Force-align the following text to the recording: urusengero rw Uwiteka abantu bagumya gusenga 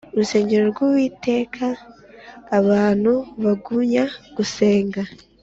urusengero 0.13 0.63
rw 0.71 0.79
Uwiteka 0.87 1.65
abantu 2.59 3.13
bagumya 3.43 4.03
gusenga 4.35 5.01